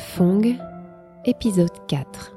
[0.00, 0.56] Fong,
[1.26, 2.34] épisode 4.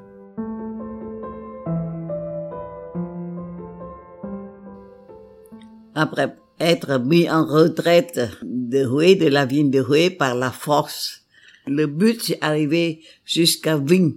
[5.96, 11.24] Après être mis en retraite de Houé, de la ville de Houé, par la force,
[11.66, 14.16] le but c'est arriver jusqu'à Vigne.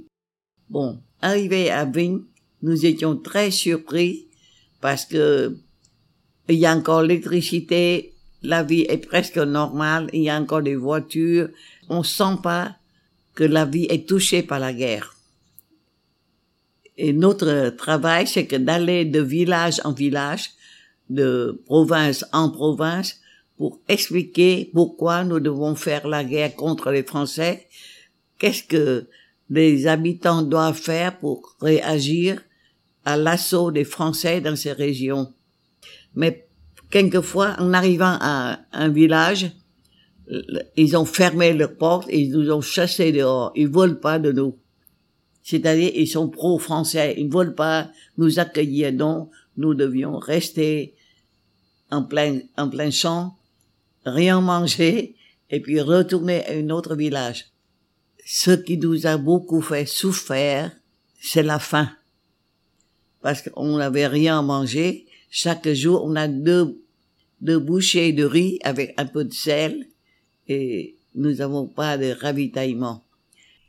[0.69, 2.23] Bon, arrivé à Vigne,
[2.63, 4.27] nous étions très surpris
[4.81, 5.57] parce que
[6.49, 10.77] il y a encore l'électricité, la vie est presque normale, il y a encore des
[10.77, 11.49] voitures,
[11.89, 12.77] on sent pas
[13.37, 15.15] que la vie est touchée par la guerre.
[16.99, 20.51] Et notre travail, c'est que d'aller de village en village,
[21.11, 23.21] de province en province,
[23.59, 27.69] pour expliquer pourquoi nous devons faire la guerre contre les Français,
[28.39, 29.07] qu'est-ce que
[29.51, 32.43] les habitants doivent faire pour réagir
[33.05, 35.33] à l'assaut des Français dans ces régions.
[36.15, 36.47] Mais
[36.91, 39.53] quelquefois, en arrivant à un village,
[40.77, 43.53] ils ont fermé leurs portes et ils nous ont chassés dehors.
[43.55, 44.57] Ils veulent pas de nous.
[45.43, 47.15] C'est-à-dire, ils sont pro-français.
[47.19, 48.93] Ils veulent pas nous accueillir.
[48.93, 50.95] Donc, nous devions rester
[51.91, 53.37] en plein, en plein champ,
[54.05, 55.15] rien manger,
[55.51, 57.47] et puis retourner à un autre village.
[58.25, 60.73] Ce qui nous a beaucoup fait souffrir,
[61.21, 61.91] c'est la faim.
[63.23, 65.07] Parce qu'on n'avait rien à manger.
[65.31, 66.83] Chaque jour, on a deux,
[67.41, 69.87] deux bouchées de riz avec un peu de sel
[70.49, 73.03] et nous n'avons pas de ravitaillement.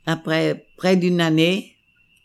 [0.06, 1.74] Après près d'une année,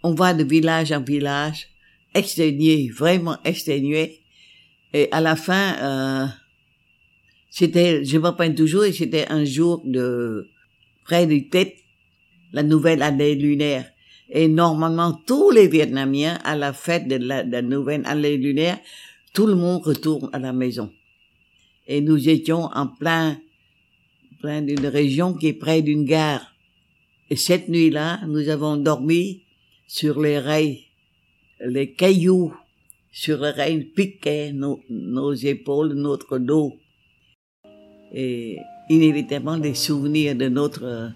[0.03, 1.67] on va de village en village,
[2.13, 4.19] exténué, vraiment exténué.
[4.93, 6.27] Et à la fin, euh,
[7.49, 10.47] c'était, je me rappelle toujours, c'était un jour de
[11.03, 11.75] près du tête,
[12.51, 13.89] la nouvelle année lunaire.
[14.29, 18.79] Et normalement, tous les Vietnamiens, à la fête de la nouvelle année lunaire,
[19.33, 20.91] tout le monde retourne à la maison.
[21.87, 23.37] Et nous étions en plein
[24.43, 26.53] plein d'une région qui est près d'une gare.
[27.29, 29.41] Et cette nuit-là, nous avons dormi
[29.87, 30.81] sur les rails,
[31.61, 32.53] les cailloux
[33.09, 36.73] sur les rails piquaient nos, épaules, notre dos.
[38.13, 38.57] Et
[38.89, 41.13] inévitablement, les souvenirs de notre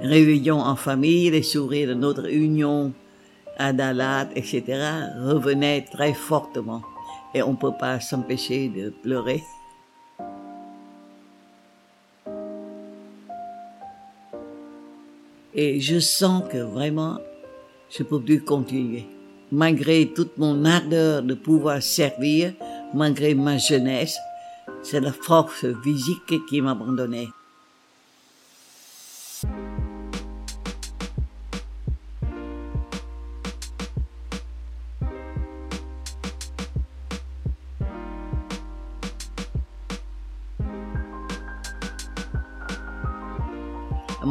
[0.00, 2.92] réunion en famille, les souvenirs de notre union
[3.56, 4.62] à Dalat, etc.,
[5.18, 6.82] revenaient très fortement.
[7.34, 9.42] Et on ne peut pas s'empêcher de pleurer.
[15.62, 17.18] Et je sens que vraiment,
[17.90, 19.04] je peux plus continuer.
[19.52, 22.54] Malgré toute mon ardeur de pouvoir servir,
[22.94, 24.16] malgré ma jeunesse,
[24.82, 27.28] c'est la force physique qui m'abandonnait.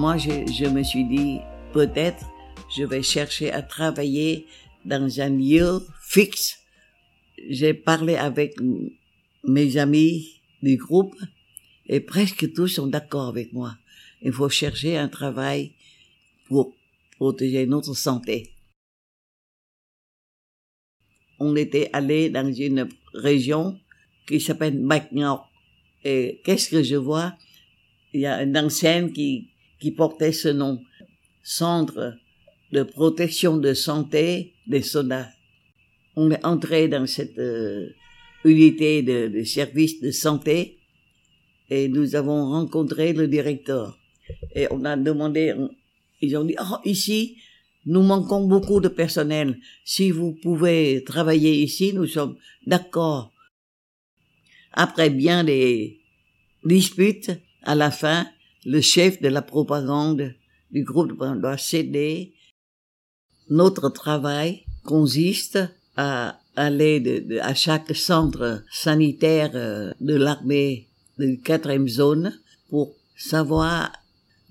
[0.09, 1.37] Moi, je, me suis dit,
[1.71, 2.25] peut-être,
[2.75, 4.47] je vais chercher à travailler
[4.83, 6.57] dans un lieu fixe.
[7.47, 8.55] J'ai parlé avec
[9.43, 11.15] mes amis du groupe
[11.85, 13.77] et presque tous sont d'accord avec moi.
[14.23, 15.73] Il faut chercher un travail
[16.47, 16.73] pour
[17.17, 18.55] protéger notre santé.
[21.37, 23.79] On était allé dans une région
[24.27, 25.11] qui s'appelle Bac
[26.03, 27.37] Et qu'est-ce que je vois?
[28.11, 30.81] Il y a une ancienne qui, qui portait ce nom.
[31.43, 32.15] Centre
[32.71, 35.29] de protection de santé des soldats.
[36.15, 37.89] On est entré dans cette euh,
[38.45, 40.79] unité de, de, service de santé
[41.69, 43.97] et nous avons rencontré le directeur.
[44.55, 45.55] Et on a demandé,
[46.21, 47.37] ils ont dit, oh, ici,
[47.85, 49.59] nous manquons beaucoup de personnel.
[49.85, 53.31] Si vous pouvez travailler ici, nous sommes d'accord.
[54.73, 55.99] Après bien des
[56.63, 57.31] disputes,
[57.63, 58.27] à la fin,
[58.69, 60.35] le chef de la propagande
[60.69, 62.35] du groupe doit céder.
[63.49, 65.57] Notre travail consiste
[65.97, 70.87] à aller de, à chaque centre sanitaire euh, de l'armée
[71.17, 72.39] de quatrième zone
[72.69, 73.91] pour savoir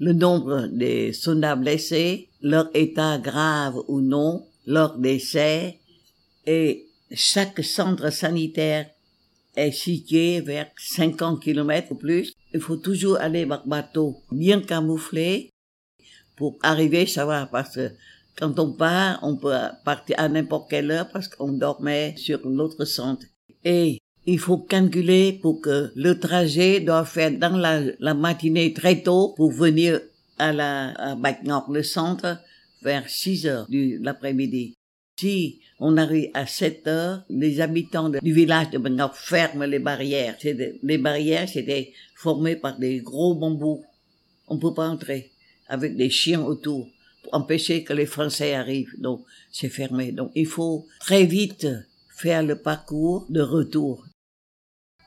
[0.01, 5.79] le nombre des soldats blessés, leur état grave ou non, leur décès,
[6.45, 8.91] et chaque centre sanitaire
[9.55, 12.35] est situé vers 50 km ou plus.
[12.55, 15.51] Il faut toujours aller par bateau bien camouflé
[16.37, 17.91] pour arriver, savoir, parce que
[18.39, 19.55] quand on part, on peut
[19.85, 23.27] partir à n'importe quelle heure parce qu'on dormait sur notre centre.
[23.65, 29.35] Et il faut calculer pour que le trajet doit faire dans la, matinée très tôt
[29.37, 30.01] pour venir
[30.39, 32.39] à la à Bac-Nord, le centre,
[32.83, 34.75] vers 6 heures de l'après-midi.
[35.81, 40.37] On arrive à 7 heures, les habitants du village de Bangkok ferment les barrières.
[40.83, 43.85] Les barrières, c'était formées par des gros bambous.
[44.49, 45.31] On peut pas entrer.
[45.69, 46.89] avec des chiens autour
[47.23, 48.95] pour empêcher que les Français arrivent.
[48.99, 50.13] Donc, c'est fermé.
[50.13, 51.69] Donc, il faut très vite
[52.09, 54.07] faire le parcours de retour.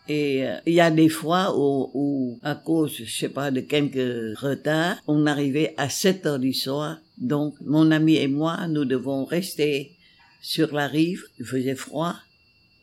[0.07, 3.61] Et euh, il y a des fois où, où, à cause, je sais pas, de
[3.61, 6.99] quelques retards, on arrivait à 7 heures du soir.
[7.17, 9.91] Donc, mon ami et moi, nous devons rester
[10.41, 11.23] sur la rive.
[11.39, 12.15] Il faisait froid.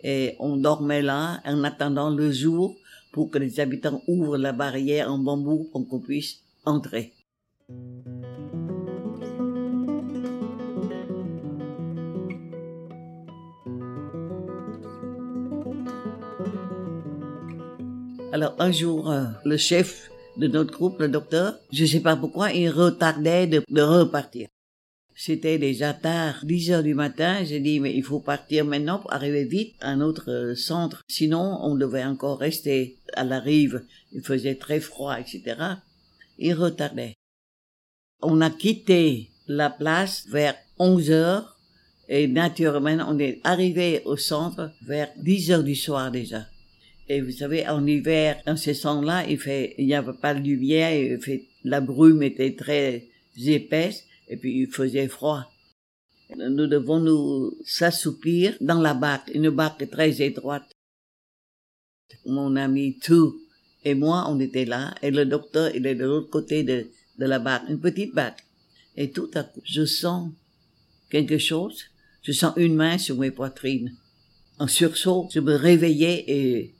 [0.05, 2.76] Et on dormait là en attendant le jour
[3.12, 7.12] pour que les habitants ouvrent la barrière en bambou pour qu'on puisse entrer.
[18.32, 22.52] Alors un jour, euh, le chef de notre groupe, le docteur, je sais pas pourquoi,
[22.52, 24.49] il retardait de repartir.
[25.20, 27.43] C'était déjà tard, 10 heures du matin.
[27.43, 31.03] J'ai dit, mais il faut partir maintenant pour arriver vite à notre euh, centre.
[31.09, 33.82] Sinon, on devait encore rester à la rive.
[34.12, 35.56] Il faisait très froid, etc.
[36.38, 37.15] Il retardait.
[38.23, 41.59] On a quitté la place vers 11 heures
[42.09, 46.47] et naturellement, on est arrivé au centre vers 10 heures du soir déjà.
[47.09, 50.41] Et vous savez, en hiver, dans ces sons-là, il fait, il n'y avait pas de
[50.41, 55.50] lumière, il fait, la brume était très épaisse, et puis il faisait froid.
[56.36, 60.70] Nous devons nous s'assoupir dans la barque, une barque très étroite.
[62.26, 63.40] Mon ami tout
[63.84, 66.88] et moi, on était là, et le docteur, il est de l'autre côté de,
[67.19, 68.44] de la barque, une petite barque.
[68.96, 70.31] Et tout à coup, je sens
[71.10, 71.84] quelque chose,
[72.22, 73.96] je sens une main sur mes poitrines
[74.58, 76.24] en sursaut, je me réveillais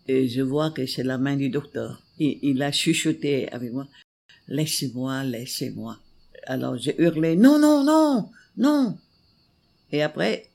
[0.07, 2.03] et, je vois que c'est la main du docteur.
[2.19, 3.87] Il a chuchoté avec moi,
[4.49, 5.99] laissez-moi, laissez-moi.
[6.49, 8.97] Alors j'ai hurlé, non, non, non, non.
[9.93, 10.49] Et après,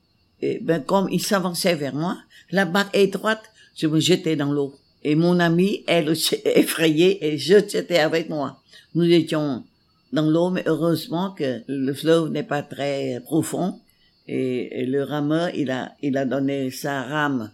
[0.62, 2.18] ben, comme il s'avançait vers moi,
[2.50, 3.44] la barque étroite,
[3.76, 4.74] je me jetais dans l'eau.
[5.04, 6.10] Et mon amie, elle,
[6.46, 8.60] effrayée, et je jetais avec moi.
[8.96, 9.64] Nous étions
[10.12, 13.80] dans l'eau, mais heureusement que le fleuve n'est pas très profond.
[14.28, 17.52] Et, le rameur, il a, il a donné sa rame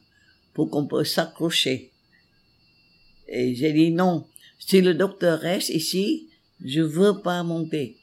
[0.54, 1.92] pour qu'on puisse s'accrocher.
[3.28, 4.26] Et j'ai dit non,
[4.60, 6.30] si le docteur reste ici,
[6.64, 7.99] je veux pas monter.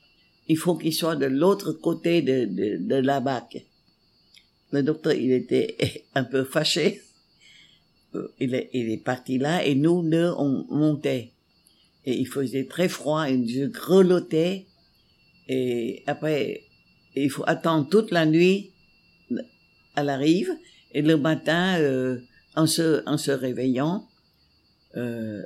[0.48, 3.64] Il faut qu'il soit de l'autre côté de, de, de la barque.
[4.72, 5.76] Le docteur, il était
[6.14, 7.02] un peu fâché.
[8.40, 11.32] Il est, il est parti là et nous deux, on montait.
[12.04, 14.66] Et il faisait très froid et je grelottais.
[15.48, 16.62] Et après,
[17.14, 18.70] il faut attendre toute la nuit
[19.96, 20.50] à la rive
[20.96, 22.20] et le matin, euh,
[22.54, 24.08] en, se, en se réveillant,
[24.96, 25.42] euh,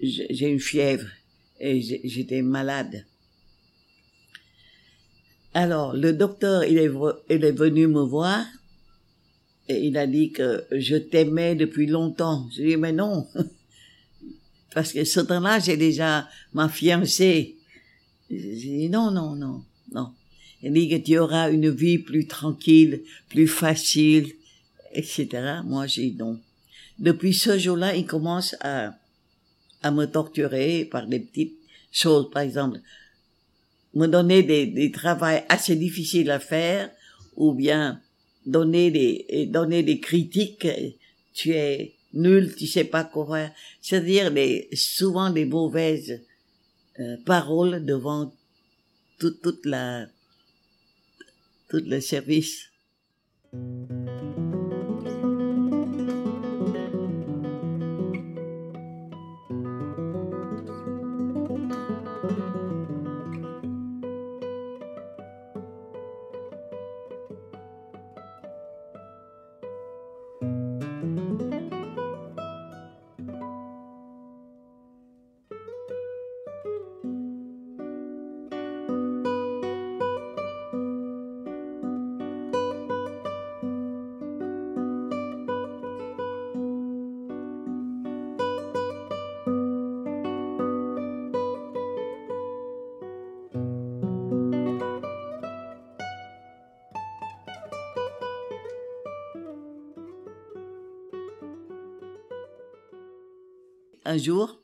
[0.00, 1.06] j'ai une fièvre
[1.60, 3.04] et j'étais malade.
[5.54, 6.90] Alors, le docteur, il est,
[7.28, 8.44] il est venu me voir
[9.68, 12.48] et il a dit que je t'aimais depuis longtemps.
[12.52, 13.26] Je lui ai dit, mais non,
[14.74, 17.56] parce que ce temps-là, j'ai déjà ma fiancée.
[18.30, 19.62] J'ai dit, non, non, non,
[19.92, 20.12] non.
[20.62, 24.32] Il dit que tu auras une vie plus tranquille, plus facile,
[24.92, 25.60] etc.
[25.64, 26.38] Moi, j'ai dit non.
[26.98, 28.94] Depuis ce jour-là, il commence à,
[29.82, 31.58] à me torturer par des petites
[31.90, 32.80] choses, par exemple,
[33.94, 36.90] me donner des, des travails assez difficiles à faire,
[37.36, 38.00] ou bien
[38.46, 40.66] donner des, donner des critiques,
[41.32, 43.48] tu es nul, tu sais pas quoi,
[43.80, 46.20] c'est-à-dire des, souvent des mauvaises
[47.00, 48.32] euh, paroles devant
[49.18, 50.06] toute, toute la,
[51.68, 52.68] tout le service.
[104.04, 104.60] Un jour,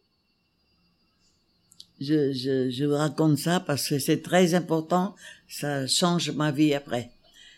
[2.00, 5.14] je, je, je vous raconte ça parce que c'est très important,
[5.49, 7.11] ça change ma vie après.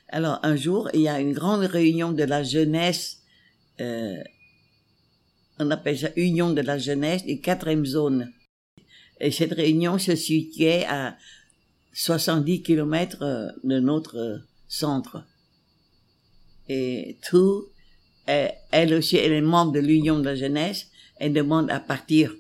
[0.09, 3.19] Alors un jour, il y a une grande réunion de la jeunesse,
[3.81, 4.17] euh,
[5.59, 8.33] on appelle ça Union de la jeunesse des quatrième zone.
[9.21, 11.17] Et cette réunion se situait à
[11.93, 15.25] 70 kilomètres euh, de notre centre.
[16.69, 17.67] Et tout,
[18.27, 20.90] elle aussi, elle est membre de l'Union de la jeunesse,
[21.21, 22.35] elle demande à partir.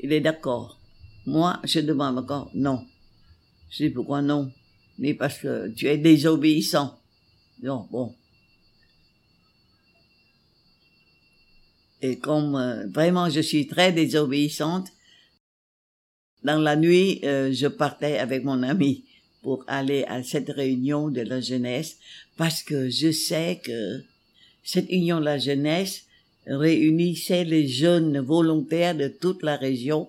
[0.00, 0.78] Il est d'accord.
[1.24, 2.84] Moi, je demande encore non.
[3.70, 4.52] Je dis pourquoi non?
[4.98, 6.98] Mais parce que tu es désobéissant.
[7.62, 8.14] Non, bon.
[12.02, 14.88] Et comme euh, vraiment je suis très désobéissante,
[16.42, 19.04] dans la nuit, euh, je partais avec mon ami
[19.42, 21.98] pour aller à cette réunion de la jeunesse
[22.36, 24.02] parce que je sais que
[24.62, 26.05] cette union de la jeunesse
[26.46, 30.08] réunissait les jeunes volontaires de toute la région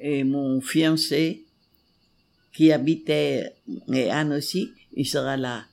[0.00, 1.44] et mon fiancé
[2.52, 3.52] qui habitait
[3.92, 5.64] et Anne aussi, il sera là.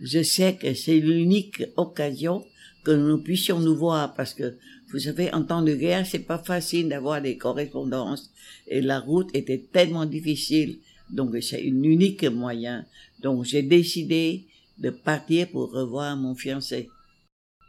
[0.00, 2.44] Je sais que c'est l'unique occasion
[2.84, 4.56] que nous puissions nous voir parce que
[4.92, 8.30] vous savez, en temps de guerre, c'est pas facile d'avoir des correspondances
[8.68, 10.78] et la route était tellement difficile.
[11.08, 12.84] Donc c'est un unique moyen.
[13.22, 14.44] Donc j'ai décidé
[14.78, 16.90] de partir pour revoir mon fiancé.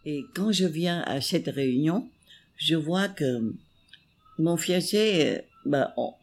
[0.06, 2.10] Et quand je viens à cette réunion,
[2.58, 3.54] je vois que
[4.38, 6.14] mon fiancé, ben, on,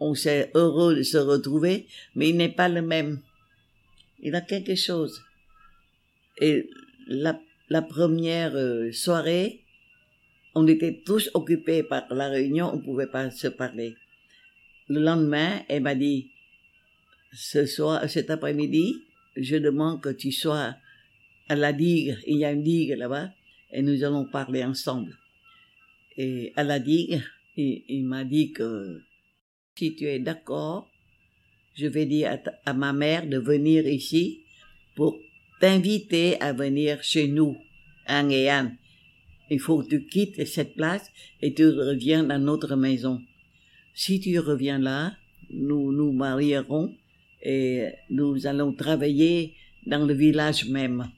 [0.00, 3.20] on s'est heureux de se retrouver, mais il n'est pas le même.
[4.20, 5.22] Il a quelque chose.
[6.40, 6.70] Et
[7.06, 7.38] la,
[7.68, 9.62] la première euh, soirée,
[10.54, 13.94] on était tous occupés par la réunion, on ne pouvait pas se parler.
[14.88, 16.30] Le lendemain, elle m'a dit,
[17.32, 19.02] ce soir, cet après-midi,
[19.36, 20.76] je demande que tu sois
[21.48, 23.30] à la digue, il y a une digue là-bas,
[23.72, 25.16] et nous allons parler ensemble.
[26.16, 27.22] Et à la digue,
[27.56, 29.00] il, m'a dit que
[29.76, 30.88] si tu es d'accord,
[31.74, 34.40] je vais dire à, ma mère de venir ici
[34.94, 35.18] pour
[35.60, 37.56] t'inviter à venir chez nous,
[38.06, 38.76] à Nguyen.
[39.50, 41.10] Il faut que tu quittes cette place
[41.40, 43.22] et tu reviens dans notre maison.
[43.94, 45.16] Si tu reviens là,
[45.50, 46.94] nous nous marierons
[47.42, 49.54] et nous allons travailler
[49.86, 51.10] dans le village même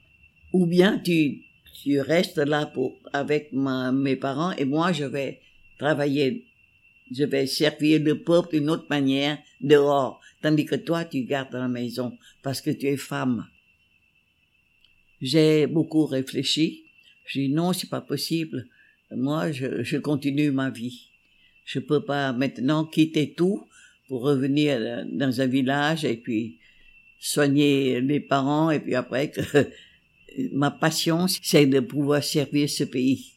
[0.53, 1.43] ou bien tu,
[1.83, 5.41] tu restes là pour, avec ma, mes parents et moi je vais
[5.79, 6.47] travailler,
[7.11, 11.69] je vais servir le peuple d'une autre manière dehors, tandis que toi tu gardes la
[11.69, 13.47] maison parce que tu es femme.
[15.21, 16.85] J'ai beaucoup réfléchi.
[17.27, 18.67] J'ai dit non, c'est pas possible.
[19.11, 21.09] Moi, je, je continue ma vie.
[21.65, 23.67] Je peux pas maintenant quitter tout
[24.07, 26.59] pour revenir dans un village et puis
[27.19, 29.41] soigner les parents et puis après que
[30.53, 33.33] ma passion, c'est de pouvoir servir ce pays.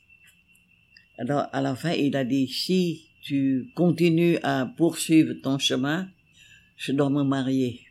[1.17, 6.07] Alors, à la fin, il a dit, si tu continues à poursuivre ton chemin,
[6.77, 7.81] je dois me marier.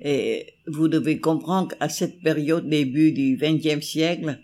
[0.00, 4.40] Et vous devez comprendre qu'à cette période, début du XXe siècle,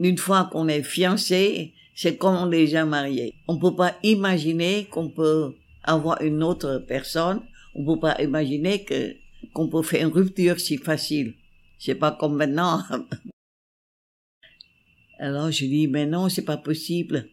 [0.00, 3.34] une fois qu'on est fiancé, c'est comme on est déjà marié.
[3.46, 5.54] On peut pas imaginer qu'on peut
[5.84, 7.42] avoir une autre personne.
[7.74, 9.14] On peut pas imaginer que,
[9.52, 11.34] qu'on peut faire une rupture si facile.
[11.84, 12.82] C'est pas comme maintenant.
[15.18, 17.28] Alors je dis, mais non, c'est pas possible.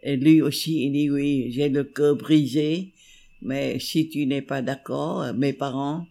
[0.00, 2.92] Et lui aussi, il dit, oui, j'ai le cœur brisé,
[3.42, 6.06] mais si tu n'es pas d'accord, mes parents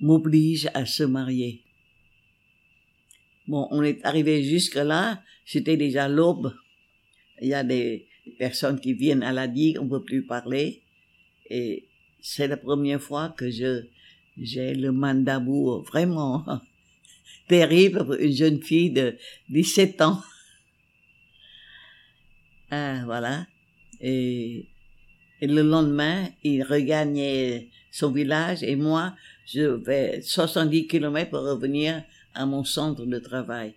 [0.00, 1.64] m'obligent à se marier.
[3.48, 6.54] Bon, on est arrivé jusque là, c'était déjà l'aube.
[7.42, 8.06] Il y a des
[8.38, 10.82] personnes qui viennent à la digue, on peut plus parler.
[11.50, 11.88] Et
[12.20, 13.86] c'est la première fois que je,
[14.40, 15.42] j'ai le mandat
[15.84, 16.44] vraiment
[17.48, 19.16] terrible pour une jeune fille de
[19.50, 20.20] 17 ans.
[22.70, 23.46] Ah, voilà.
[23.98, 24.66] Et,
[25.40, 29.14] le lendemain, il regagnait son village et moi,
[29.46, 32.02] je vais 70 kilomètres pour revenir
[32.34, 33.72] à mon centre de travail.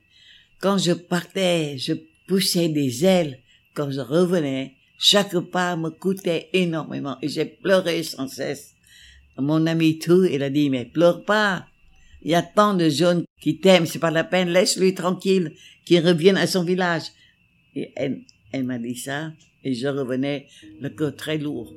[0.59, 1.93] Quand je partais, je
[2.27, 3.39] poussais des ailes.
[3.73, 8.75] Quand je revenais, chaque pas me coûtait énormément et j'ai pleuré sans cesse.
[9.37, 11.65] Mon ami tout, il a dit, mais pleure pas.
[12.23, 15.53] Il y a tant de jeunes qui t'aiment, c'est pas la peine, laisse-lui tranquille,
[15.85, 17.03] qu'il revienne à son village.
[17.75, 19.31] Et elle, elle m'a dit ça,
[19.63, 20.47] et je revenais
[20.79, 21.73] le cœur très lourd.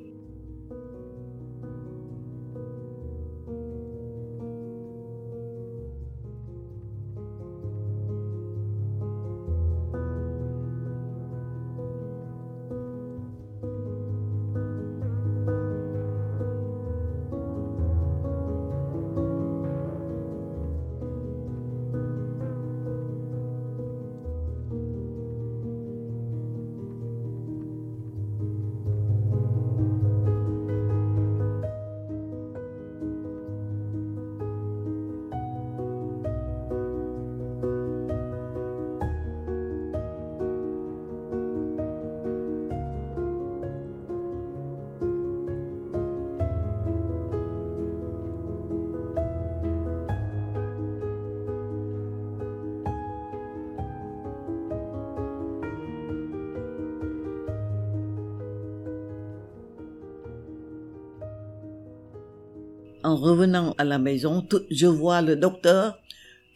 [63.14, 66.00] En revenant à la maison, je vois le docteur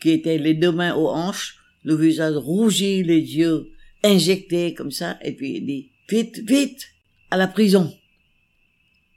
[0.01, 3.71] qui était les deux mains aux hanches, le visage rougi, les yeux
[4.03, 6.89] injectés comme ça, et puis il dit, vite, vite,
[7.31, 7.93] à la prison.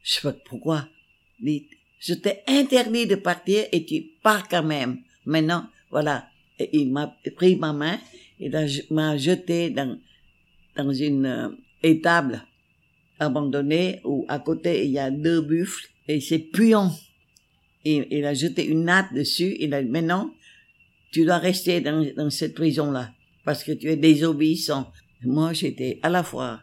[0.04, 0.88] Je sais pas pourquoi.
[1.42, 1.66] Il
[2.00, 5.02] je t'ai interdit de partir et tu pars quand même.
[5.26, 6.28] Maintenant, voilà.
[6.74, 8.00] Il m'a pris ma main
[8.40, 8.50] et
[8.90, 10.00] m'a jeté dans,
[10.76, 11.50] dans une euh,
[11.84, 12.44] étable
[13.20, 16.92] abandonnée où à côté il y a deux buffles et c'est puant.
[17.84, 19.56] Il a jeté une natte dessus.
[19.60, 20.34] Il a dit, maintenant,
[21.12, 23.12] tu dois rester dans, cette prison-là
[23.44, 24.92] parce que tu es désobéissant.
[25.24, 26.62] Moi, j'étais à la fois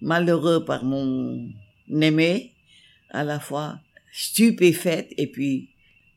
[0.00, 1.48] malheureux par mon
[1.90, 2.52] aimé,
[3.10, 3.80] à la fois
[4.12, 5.70] stupéfaite et puis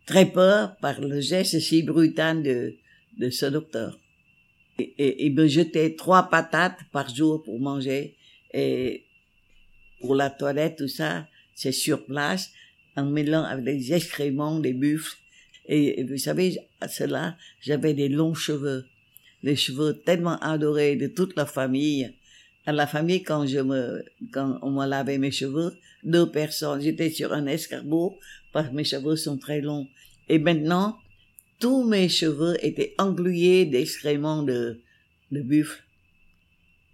[0.05, 2.75] très peur par le geste si brutal de,
[3.17, 3.99] de ce docteur.
[4.77, 8.15] Et, il me jetait trois patates par jour pour manger
[8.53, 9.05] et
[10.01, 12.51] pour la toilette, tout ça, c'est sur place,
[12.95, 15.17] en mêlant avec des excréments, des buffles.
[15.67, 18.85] Et, vous savez, à cela, j'avais des longs cheveux,
[19.43, 22.13] des cheveux tellement adorés de toute la famille.
[22.65, 27.09] À la famille, quand je me, quand on m'a lavé mes cheveux, deux personnes, j'étais
[27.09, 28.17] sur un escargot
[28.53, 29.87] parce que mes cheveux sont très longs.
[30.29, 30.97] Et maintenant,
[31.59, 34.81] tous mes cheveux étaient englués d'excréments de,
[35.31, 35.83] de buffle.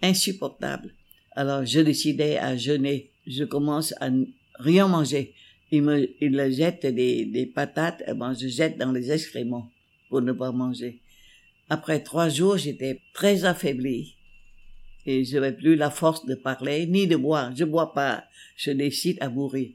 [0.01, 0.93] Insupportable.
[1.33, 3.11] Alors, je décidais à jeûner.
[3.27, 4.09] Je commence à
[4.55, 5.33] rien manger.
[5.71, 9.71] Il me, il jette des, des patates, et ben, je jette dans les excréments
[10.09, 11.01] pour ne pas manger.
[11.69, 14.15] Après trois jours, j'étais très affaibli
[15.05, 17.55] et je n'avais plus la force de parler ni de boire.
[17.55, 18.25] Je bois pas.
[18.55, 19.71] Je décide à mourir.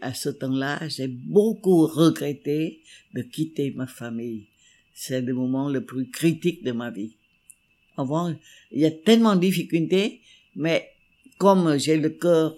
[0.00, 2.82] À ce temps-là, j'ai beaucoup regretté
[3.14, 4.48] de quitter ma famille.
[4.92, 7.16] C'est le moment le plus critique de ma vie.
[7.96, 8.34] Avant,
[8.70, 10.20] il y a tellement de difficultés,
[10.54, 10.90] mais
[11.38, 12.56] comme j'ai le cœur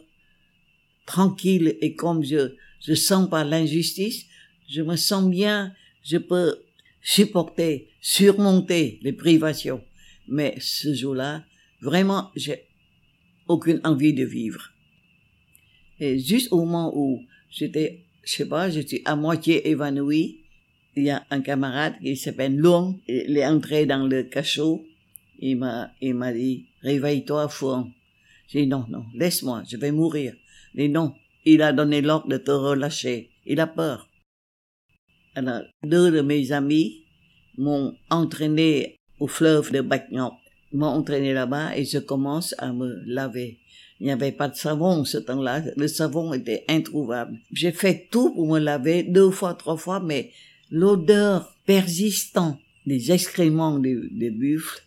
[1.08, 2.54] tranquille et comme je,
[2.86, 4.26] je sens pas l'injustice,
[4.68, 5.72] je me sens bien,
[6.04, 6.62] je peux
[7.00, 9.82] supporter, surmonter les privations.
[10.28, 11.44] Mais ce jour-là,
[11.80, 12.66] vraiment, j'ai
[13.48, 14.70] aucune envie de vivre.
[15.98, 20.42] Et juste au moment où j'étais, je sais pas, j'étais à moitié évanoui,
[20.94, 24.84] il y a un camarade qui s'appelle Long, il est entré dans le cachot,
[25.38, 27.90] il m'a, il m'a dit, réveille-toi, Fouan.
[28.48, 30.34] J'ai dit, non, non, laisse-moi, je vais mourir.
[30.78, 31.12] Dit, non,
[31.44, 33.30] il a donné l'ordre de te relâcher.
[33.44, 34.08] Il a peur.
[35.34, 37.04] Alors, deux de mes amis
[37.56, 40.34] m'ont entraîné au fleuve de Bacgnok,
[40.72, 43.58] m'ont entraîné là-bas et je commence à me laver.
[43.98, 45.64] Il n'y avait pas de savon ce temps-là.
[45.76, 47.36] Le savon était introuvable.
[47.50, 50.30] J'ai fait tout pour me laver deux fois, trois fois, mais
[50.70, 54.80] l'odeur persistante des excréments des buffles,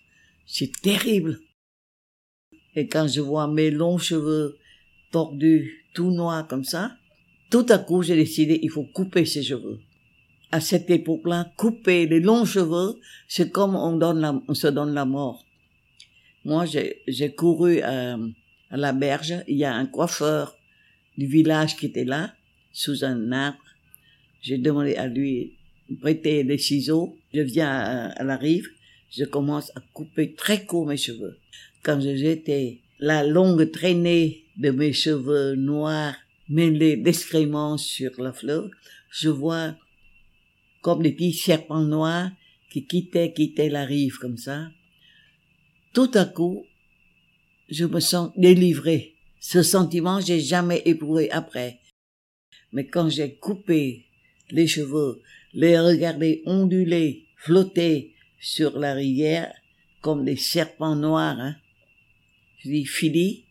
[0.46, 1.40] c'est terrible.
[2.76, 4.58] Et quand je vois mes longs cheveux
[5.12, 6.98] tordus, tout noirs comme ça,
[7.50, 9.80] tout à coup, j'ai décidé, il faut couper ces cheveux
[10.52, 14.94] à cette époque-là, couper les longs cheveux, c'est comme on, donne la, on se donne
[14.94, 15.46] la mort.
[16.44, 18.18] Moi, j'ai couru à,
[18.70, 19.36] à, la berge.
[19.48, 20.58] Il y a un coiffeur
[21.18, 22.34] du village qui était là,
[22.74, 23.60] sous un arbre.
[24.42, 25.54] J'ai demandé à lui
[26.02, 27.16] prêter des ciseaux.
[27.34, 28.68] Je viens à, à, la rive.
[29.12, 31.38] Je commence à couper très court mes cheveux.
[31.84, 36.16] Quand j'étais la longue traînée de mes cheveux noirs
[36.50, 38.70] mêlés d'excréments sur la fleuve,
[39.10, 39.76] je vois
[40.82, 42.32] comme des petits serpents noirs
[42.72, 44.70] qui quittaient, quittaient la rive comme ça.
[45.94, 46.66] Tout à coup,
[47.70, 49.16] je me sens délivré.
[49.40, 51.80] Ce sentiment, j'ai jamais éprouvé après.
[52.72, 54.06] Mais quand j'ai coupé
[54.50, 55.22] les cheveux,
[55.54, 59.54] les regardé onduler, flotter sur la rivière
[60.02, 61.56] comme des serpents noirs, hein,
[62.60, 63.46] je dis, fini,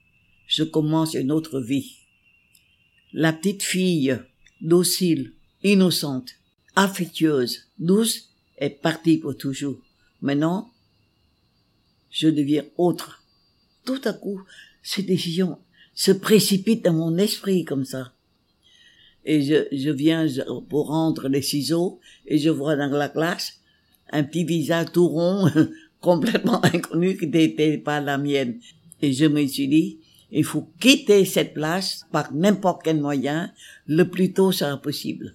[0.50, 1.96] je commence une autre vie.
[3.12, 4.18] La petite fille,
[4.60, 5.32] docile,
[5.62, 6.32] innocente,
[6.74, 9.78] affectueuse, douce, est partie pour toujours.
[10.20, 10.72] Maintenant,
[12.10, 13.22] je deviens autre.
[13.84, 14.42] Tout à coup,
[14.82, 15.56] ces décisions
[15.94, 18.12] se précipitent dans mon esprit comme ça.
[19.24, 20.26] Et je, je viens
[20.68, 23.60] pour rendre les ciseaux et je vois dans la classe
[24.10, 25.48] un petit visage tout rond,
[26.00, 28.58] complètement inconnu qui n'était pas la mienne.
[29.00, 29.99] Et je me suis dit,
[30.32, 33.52] il faut quitter cette place par n'importe quel moyen,
[33.86, 35.34] le plus tôt sera possible.